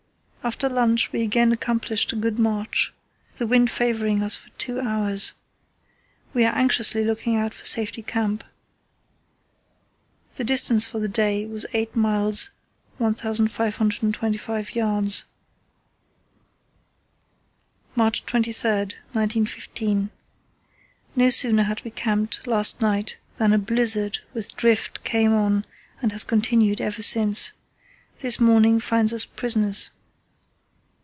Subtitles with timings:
[0.43, 2.91] After lunch we again accomplished a good march,
[3.35, 5.33] the wind favouring us for two hours.
[6.33, 8.43] We are anxiously looking out for Safety Camp."
[10.33, 12.49] The distance for the day was 8 miles
[12.97, 15.25] 1525 yds.
[17.95, 18.69] "March 23,
[19.13, 25.65] 1915.—No sooner had we camped last night than a blizzard with drift came on
[26.01, 27.51] and has continued ever since.
[28.21, 29.91] This morning finds us prisoners.